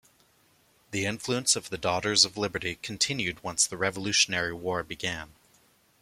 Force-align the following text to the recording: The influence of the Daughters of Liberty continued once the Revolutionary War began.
The 0.89 1.05
influence 1.05 1.55
of 1.55 1.69
the 1.69 1.77
Daughters 1.77 2.25
of 2.25 2.35
Liberty 2.35 2.73
continued 2.81 3.43
once 3.43 3.67
the 3.67 3.77
Revolutionary 3.77 4.51
War 4.51 4.81
began. 4.81 5.35